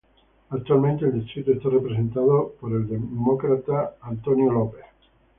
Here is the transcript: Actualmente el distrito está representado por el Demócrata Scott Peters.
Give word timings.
Actualmente 0.49 1.05
el 1.05 1.13
distrito 1.23 1.51
está 1.51 1.69
representado 1.69 2.55
por 2.59 2.71
el 2.71 2.87
Demócrata 2.89 3.93
Scott 3.99 4.23
Peters. 4.23 5.09